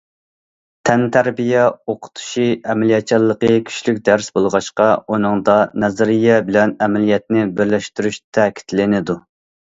[0.89, 9.21] تەنتەربىيە ئوقۇتۇشى ئەمەلىيەتچانلىقى كۈچلۈك دەرس بولغاچقا، ئۇنىڭدا نەزەرىيە بىلەن ئەمەلىيەتنى بىرلەشتۈرۈش تەكىتلىنىدۇ.